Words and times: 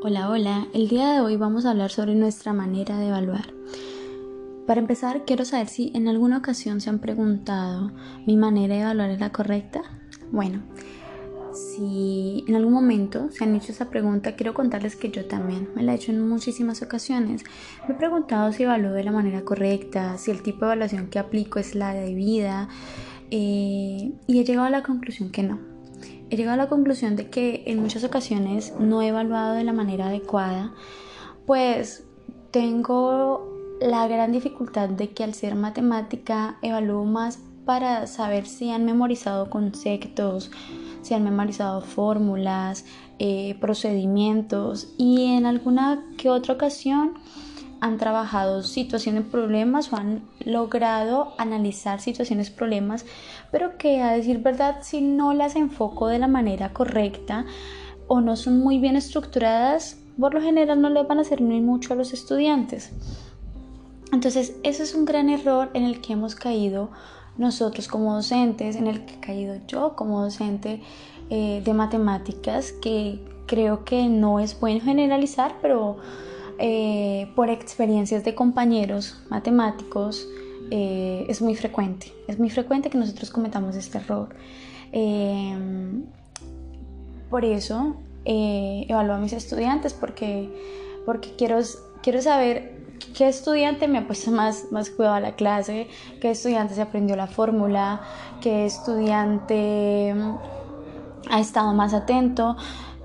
Hola, 0.00 0.30
hola. 0.30 0.68
El 0.72 0.86
día 0.86 1.12
de 1.12 1.20
hoy 1.20 1.36
vamos 1.36 1.66
a 1.66 1.72
hablar 1.72 1.90
sobre 1.90 2.14
nuestra 2.14 2.52
manera 2.52 2.96
de 2.98 3.08
evaluar. 3.08 3.52
Para 4.64 4.80
empezar, 4.80 5.24
quiero 5.24 5.44
saber 5.44 5.66
si 5.66 5.90
en 5.92 6.06
alguna 6.06 6.38
ocasión 6.38 6.80
se 6.80 6.88
han 6.88 7.00
preguntado, 7.00 7.90
¿mi 8.24 8.36
manera 8.36 8.76
de 8.76 8.82
evaluar 8.82 9.10
es 9.10 9.18
la 9.18 9.32
correcta? 9.32 9.82
Bueno, 10.30 10.62
si 11.52 12.44
en 12.46 12.54
algún 12.54 12.74
momento 12.74 13.28
se 13.32 13.42
han 13.42 13.56
hecho 13.56 13.72
esa 13.72 13.90
pregunta, 13.90 14.36
quiero 14.36 14.54
contarles 14.54 14.94
que 14.94 15.10
yo 15.10 15.24
también 15.24 15.68
me 15.74 15.82
la 15.82 15.92
he 15.92 15.96
hecho 15.96 16.12
en 16.12 16.28
muchísimas 16.28 16.80
ocasiones. 16.80 17.42
Me 17.88 17.94
he 17.94 17.98
preguntado 17.98 18.52
si 18.52 18.62
evalúo 18.62 18.92
de 18.92 19.02
la 19.02 19.10
manera 19.10 19.42
correcta, 19.42 20.16
si 20.16 20.30
el 20.30 20.42
tipo 20.42 20.60
de 20.60 20.66
evaluación 20.66 21.08
que 21.08 21.18
aplico 21.18 21.58
es 21.58 21.74
la 21.74 21.92
debida, 21.92 22.68
eh, 23.32 24.12
y 24.28 24.38
he 24.38 24.44
llegado 24.44 24.68
a 24.68 24.70
la 24.70 24.84
conclusión 24.84 25.30
que 25.30 25.42
no 25.42 25.77
he 26.30 26.36
llegado 26.36 26.54
a 26.54 26.64
la 26.64 26.68
conclusión 26.68 27.16
de 27.16 27.30
que 27.30 27.64
en 27.66 27.80
muchas 27.80 28.04
ocasiones 28.04 28.74
no 28.78 29.02
he 29.02 29.08
evaluado 29.08 29.54
de 29.54 29.64
la 29.64 29.72
manera 29.72 30.06
adecuada, 30.06 30.72
pues 31.46 32.04
tengo 32.50 33.76
la 33.80 34.06
gran 34.08 34.32
dificultad 34.32 34.88
de 34.88 35.10
que 35.10 35.24
al 35.24 35.34
ser 35.34 35.54
matemática 35.54 36.58
evalúo 36.62 37.04
más 37.04 37.38
para 37.64 38.06
saber 38.06 38.46
si 38.46 38.70
han 38.70 38.84
memorizado 38.84 39.50
conceptos, 39.50 40.50
si 41.02 41.14
han 41.14 41.24
memorizado 41.24 41.80
fórmulas, 41.82 42.84
eh, 43.18 43.56
procedimientos 43.60 44.94
y 44.96 45.26
en 45.32 45.46
alguna 45.46 46.02
que 46.16 46.30
otra 46.30 46.54
ocasión 46.54 47.14
han 47.80 47.98
trabajado 47.98 48.62
situaciones 48.62 49.24
problemas 49.24 49.92
o 49.92 49.96
han 49.96 50.22
logrado 50.44 51.32
analizar 51.38 52.00
situaciones 52.00 52.50
problemas, 52.50 53.04
pero 53.50 53.78
que 53.78 54.02
a 54.02 54.12
decir 54.12 54.38
verdad 54.38 54.78
si 54.82 55.00
no 55.00 55.34
las 55.34 55.56
enfoco 55.56 56.08
de 56.08 56.18
la 56.18 56.28
manera 56.28 56.72
correcta 56.72 57.46
o 58.06 58.20
no 58.20 58.36
son 58.36 58.60
muy 58.60 58.78
bien 58.78 58.96
estructuradas, 58.96 59.98
por 60.18 60.34
lo 60.34 60.40
general 60.40 60.80
no 60.80 60.90
les 60.90 61.06
van 61.06 61.20
a 61.20 61.24
servir 61.24 61.62
mucho 61.62 61.92
a 61.92 61.96
los 61.96 62.12
estudiantes. 62.12 62.90
Entonces, 64.12 64.56
ese 64.62 64.82
es 64.82 64.94
un 64.94 65.04
gran 65.04 65.28
error 65.28 65.70
en 65.74 65.84
el 65.84 66.00
que 66.00 66.14
hemos 66.14 66.34
caído 66.34 66.90
nosotros 67.36 67.86
como 67.86 68.14
docentes, 68.14 68.76
en 68.76 68.86
el 68.86 69.04
que 69.04 69.14
he 69.14 69.20
caído 69.20 69.56
yo 69.68 69.94
como 69.94 70.22
docente 70.22 70.80
eh, 71.30 71.62
de 71.64 71.74
matemáticas, 71.74 72.72
que 72.72 73.20
creo 73.46 73.84
que 73.84 74.08
no 74.08 74.40
es 74.40 74.58
bueno 74.58 74.80
generalizar, 74.84 75.56
pero 75.60 75.98
eh, 76.58 77.30
por 77.36 77.50
experiencias 77.50 78.24
de 78.24 78.34
compañeros 78.34 79.20
matemáticos, 79.30 80.26
eh, 80.70 81.24
es 81.28 81.40
muy 81.40 81.54
frecuente. 81.54 82.12
Es 82.26 82.38
muy 82.38 82.50
frecuente 82.50 82.90
que 82.90 82.98
nosotros 82.98 83.30
cometamos 83.30 83.76
este 83.76 83.98
error. 83.98 84.34
Em, 84.92 86.04
por 87.30 87.44
eso 87.44 87.96
eh, 88.24 88.86
evalúo 88.88 89.14
a 89.14 89.18
mis 89.18 89.32
estudiantes 89.32 89.92
porque, 89.94 90.50
porque 91.06 91.34
quiero, 91.36 91.58
quiero 92.02 92.20
saber 92.22 92.78
qué 93.16 93.28
estudiante 93.28 93.86
me 93.88 93.98
ha 93.98 94.06
puesto 94.06 94.30
más, 94.30 94.72
más 94.72 94.90
cuidado 94.90 95.16
a 95.16 95.20
la 95.20 95.36
clase, 95.36 95.88
qué 96.20 96.30
estudiante 96.30 96.74
se 96.74 96.82
aprendió 96.82 97.16
la 97.16 97.26
fórmula, 97.26 98.00
qué 98.40 98.66
estudiante 98.66 100.14
ha 101.30 101.40
estado 101.40 101.72
más 101.74 101.94
atento. 101.94 102.56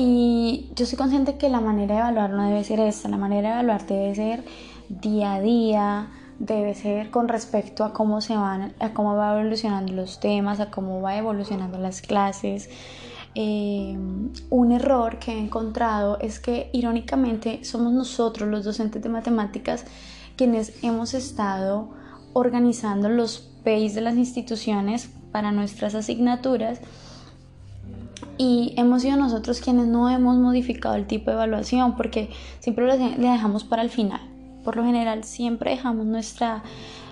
Y 0.00 0.70
yo 0.76 0.86
soy 0.86 0.96
consciente 0.96 1.38
que 1.38 1.48
la 1.48 1.60
manera 1.60 1.96
de 1.96 2.00
evaluar 2.02 2.30
no 2.30 2.48
debe 2.48 2.62
ser 2.62 2.78
esta, 2.78 3.08
la 3.08 3.16
manera 3.16 3.48
de 3.48 3.54
evaluar 3.54 3.84
debe 3.84 4.14
ser 4.14 4.44
día 4.88 5.34
a 5.34 5.40
día, 5.40 6.08
debe 6.38 6.72
ser 6.76 7.10
con 7.10 7.26
respecto 7.26 7.82
a 7.82 7.92
cómo 7.92 8.20
se 8.20 8.36
van, 8.36 8.74
a 8.78 8.94
cómo 8.94 9.16
va 9.16 9.32
evolucionando 9.32 9.92
los 9.92 10.20
temas, 10.20 10.60
a 10.60 10.70
cómo 10.70 11.02
va 11.02 11.16
evolucionando 11.16 11.78
las 11.78 12.00
clases. 12.00 12.70
Eh, 13.34 13.98
un 14.50 14.70
error 14.72 15.18
que 15.18 15.32
he 15.32 15.38
encontrado 15.38 16.18
es 16.20 16.38
que 16.38 16.70
irónicamente 16.72 17.64
somos 17.64 17.92
nosotros 17.92 18.48
los 18.48 18.64
docentes 18.64 19.02
de 19.02 19.08
matemáticas 19.08 19.84
quienes 20.36 20.72
hemos 20.84 21.12
estado 21.12 21.88
organizando 22.34 23.08
los 23.08 23.40
PACE 23.64 23.94
de 23.94 24.00
las 24.02 24.16
instituciones 24.16 25.10
para 25.32 25.50
nuestras 25.50 25.96
asignaturas 25.96 26.80
y 28.38 28.72
hemos 28.76 29.02
sido 29.02 29.16
nosotros 29.16 29.60
quienes 29.60 29.88
no 29.88 30.08
hemos 30.08 30.36
modificado 30.36 30.94
el 30.94 31.06
tipo 31.06 31.30
de 31.30 31.36
evaluación 31.36 31.96
porque 31.96 32.30
siempre 32.60 32.86
le 32.86 33.28
dejamos 33.28 33.64
para 33.64 33.82
el 33.82 33.90
final. 33.90 34.20
Por 34.64 34.76
lo 34.76 34.84
general 34.84 35.24
siempre 35.24 35.72
dejamos 35.72 36.06
nuestra, 36.06 36.62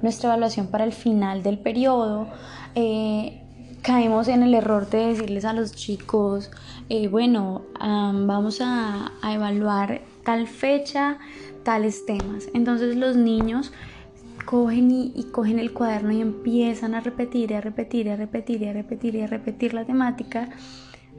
nuestra 0.00 0.30
evaluación 0.30 0.68
para 0.68 0.84
el 0.84 0.92
final 0.92 1.42
del 1.42 1.58
periodo. 1.58 2.26
Eh, 2.74 3.42
caemos 3.82 4.28
en 4.28 4.42
el 4.42 4.54
error 4.54 4.88
de 4.88 5.08
decirles 5.08 5.44
a 5.44 5.52
los 5.52 5.72
chicos, 5.72 6.50
eh, 6.88 7.08
bueno, 7.08 7.62
vamos 7.78 8.60
a, 8.62 9.12
a 9.20 9.34
evaluar 9.34 10.00
tal 10.24 10.46
fecha, 10.46 11.18
tales 11.64 12.06
temas. 12.06 12.48
Entonces 12.54 12.96
los 12.96 13.16
niños 13.16 13.72
cogen 14.46 14.90
y, 14.90 15.12
y, 15.14 15.24
cogen 15.24 15.58
el 15.58 15.72
cuaderno 15.72 16.12
y 16.12 16.20
empiezan 16.22 16.94
a 16.94 17.00
repetir 17.00 17.54
a 17.54 17.60
repetir 17.60 18.08
a 18.08 18.16
repetir 18.16 18.66
a 18.66 18.72
repetir 18.72 19.22
a 19.22 19.26
repetir 19.26 19.74
la 19.74 19.84
temática 19.84 20.48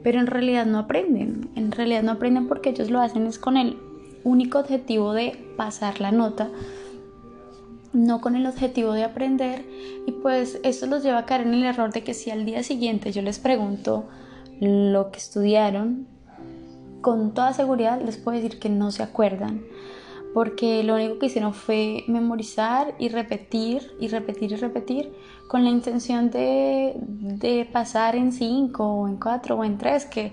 pero 0.02 0.20
en 0.20 0.26
realidad 0.26 0.66
no 0.66 0.78
aprenden. 0.78 1.50
En 1.54 1.72
realidad 1.72 2.02
no 2.02 2.12
aprenden 2.12 2.48
porque 2.48 2.70
ellos 2.70 2.90
lo 2.90 3.00
hacen 3.00 3.26
es 3.26 3.38
con 3.38 3.56
el 3.56 3.78
único 4.24 4.58
objetivo 4.58 5.12
de 5.12 5.36
pasar 5.56 6.00
la 6.00 6.12
nota, 6.12 6.50
no 7.92 8.20
con 8.20 8.36
el 8.36 8.46
objetivo 8.46 8.92
de 8.92 9.04
aprender. 9.04 9.64
Y 10.06 10.12
pues 10.12 10.60
esto 10.62 10.86
los 10.86 11.02
lleva 11.02 11.18
a 11.18 11.26
caer 11.26 11.42
en 11.42 11.54
el 11.54 11.64
error 11.64 11.92
de 11.92 12.02
que 12.02 12.14
si 12.14 12.30
al 12.30 12.44
día 12.44 12.62
siguiente 12.62 13.12
yo 13.12 13.22
les 13.22 13.38
pregunto 13.38 14.08
lo 14.60 15.10
que 15.10 15.18
estudiaron, 15.18 16.06
con 17.00 17.34
toda 17.34 17.52
seguridad 17.52 18.00
les 18.00 18.16
puedo 18.16 18.40
decir 18.40 18.58
que 18.60 18.68
no 18.68 18.92
se 18.92 19.02
acuerdan 19.02 19.62
porque 20.34 20.82
lo 20.82 20.94
único 20.94 21.18
que 21.18 21.26
hicieron 21.26 21.52
fue 21.52 22.04
memorizar 22.08 22.94
y 22.98 23.08
repetir 23.08 23.92
y 24.00 24.08
repetir 24.08 24.52
y 24.52 24.56
repetir 24.56 25.12
con 25.46 25.64
la 25.64 25.70
intención 25.70 26.30
de, 26.30 26.94
de 26.96 27.68
pasar 27.70 28.16
en 28.16 28.32
5 28.32 28.82
o 28.82 29.08
en 29.08 29.16
4 29.16 29.54
o 29.54 29.64
en 29.64 29.76
3, 29.76 30.06
que, 30.06 30.32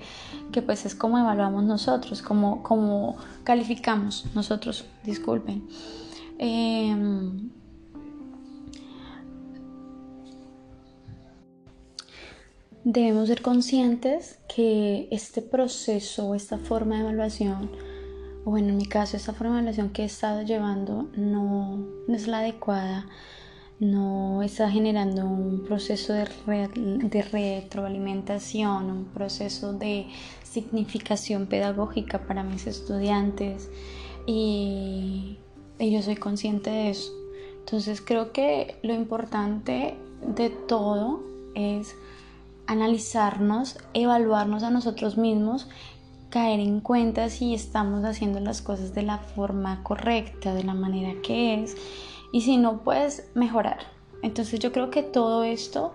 que, 0.52 0.62
pues 0.62 0.86
es 0.86 0.96
como 0.96 1.18
evaluamos 1.18 1.66
nosotros, 1.66 2.22
como, 2.22 2.64
como 2.64 3.18
calificamos 3.44 4.26
nosotros, 4.34 4.86
disculpen. 5.04 5.68
Em, 6.38 7.50
debemos 12.86 13.28
ser 13.28 13.42
conscientes 13.42 14.40
que 14.48 15.10
este 15.12 15.42
proceso 15.42 16.34
esta 16.34 16.58
forma 16.58 16.96
de 16.96 17.02
evaluación 17.02 17.70
o 18.50 18.52
bueno, 18.52 18.70
en 18.70 18.78
mi 18.78 18.88
caso, 18.88 19.16
esta 19.16 19.32
formulación 19.32 19.92
que 19.92 20.02
he 20.02 20.06
estado 20.06 20.42
llevando 20.42 21.08
no, 21.16 21.86
es 22.08 22.26
la 22.26 22.40
adecuada, 22.40 23.06
no 23.80 24.42
está 24.42 24.72
generando 24.72 25.24
un 25.28 25.64
proceso 25.68 26.14
de, 26.14 26.26
retroalimentación, 27.32 28.90
un 28.90 29.06
proceso 29.06 29.74
de 29.74 30.08
significación 30.42 31.46
pedagógica 31.46 32.26
para 32.26 32.42
mis 32.42 32.66
estudiantes 32.66 33.70
y 34.26 35.38
yo 35.80 36.02
soy 36.02 36.16
consciente 36.16 36.72
de 36.72 36.90
eso. 36.90 37.12
Entonces 37.60 38.02
creo 38.02 38.32
que 38.32 38.80
lo 38.82 38.96
importante 38.96 39.96
de 40.26 40.50
todo 40.50 41.22
es 41.54 41.96
analizarnos, 42.66 43.78
evaluarnos 43.94 44.64
a 44.64 44.72
nosotros 44.72 45.20
mismos 45.20 45.68
caer 46.30 46.60
en 46.60 46.80
cuenta 46.80 47.30
si 47.30 47.54
estamos 47.54 48.04
haciendo 48.06 48.40
las 48.40 48.62
cosas 48.62 48.94
de 48.94 49.04
la 49.04 49.18
forma 49.18 49.84
correcta, 49.84 50.54
de 50.54 50.64
la 50.64 50.74
manera 50.74 51.20
que 51.22 51.64
es, 51.64 51.76
y 52.32 52.42
si 52.42 52.58
no, 52.58 52.82
pues 52.84 53.30
mejorar. 53.34 53.80
Entonces 54.22 54.60
yo 54.60 54.72
creo 54.72 54.90
que 54.90 55.04
todo 55.04 55.44
esto 55.44 55.94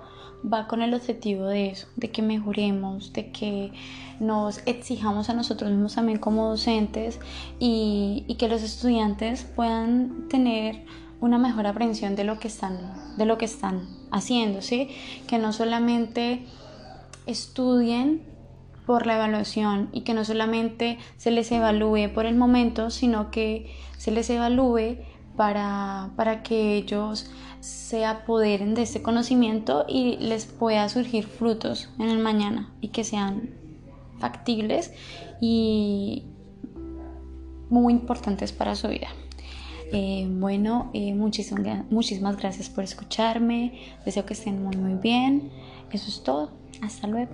va 0.50 0.66
con 0.66 0.82
el 0.82 0.94
objetivo 0.94 1.46
de 1.46 1.70
eso, 1.70 1.86
de 1.96 2.10
que 2.10 2.22
mejoremos, 2.22 3.12
de 3.12 3.30
que 3.30 3.72
nos 4.20 4.60
exijamos 4.66 5.30
a 5.30 5.34
nosotros 5.34 5.70
mismos 5.70 5.94
también 5.94 6.18
como 6.18 6.48
docentes 6.48 7.18
y, 7.58 8.36
que 8.38 8.48
los 8.48 8.62
estudiantes 8.62 9.44
puedan 9.44 10.28
tener 10.28 10.84
una 11.20 11.38
mejor 11.38 11.66
aprehensión 11.66 12.16
de 12.16 12.24
lo 12.24 12.38
que 12.38 12.48
están, 12.48 13.16
de 13.16 13.24
lo 13.24 13.38
que 13.38 13.46
están 13.46 13.88
haciendo, 14.10 14.60
¿sí? 14.60 14.88
Que 15.26 15.38
no 15.38 15.52
solamente 15.52 16.44
estudien 17.26 18.33
por 18.86 19.06
la 19.06 19.16
evaluación 19.16 19.88
y 19.92 20.02
que 20.02 20.14
no 20.14 20.24
solamente 20.24 20.98
se 21.16 21.30
les 21.30 21.50
evalúe 21.52 22.12
por 22.12 22.26
el 22.26 22.36
momento, 22.36 22.90
sino 22.90 23.30
que 23.30 23.74
se 23.96 24.10
les 24.10 24.28
evalúe 24.30 24.98
para, 25.36 26.10
para 26.16 26.42
que 26.42 26.76
ellos 26.76 27.30
se 27.60 28.04
apoderen 28.04 28.74
de 28.74 28.82
este 28.82 29.02
conocimiento 29.02 29.86
y 29.88 30.18
les 30.18 30.44
pueda 30.44 30.88
surgir 30.88 31.26
frutos 31.26 31.88
en 31.98 32.10
el 32.10 32.18
mañana 32.18 32.72
y 32.80 32.88
que 32.88 33.04
sean 33.04 33.50
factibles 34.18 34.92
y 35.40 36.24
muy 37.70 37.92
importantes 37.94 38.52
para 38.52 38.76
su 38.76 38.88
vida. 38.88 39.08
Eh, 39.92 40.26
bueno, 40.28 40.90
eh, 40.92 41.14
muchísimas, 41.14 42.36
gracias 42.36 42.68
por 42.68 42.84
escucharme. 42.84 43.80
Deseo 44.04 44.26
que 44.26 44.34
estén 44.34 44.62
muy 44.62 44.76
muy 44.76 44.94
bien. 44.94 45.50
Eso 45.92 46.08
es 46.08 46.22
todo. 46.22 46.50
Hasta 46.82 47.06
luego. 47.06 47.30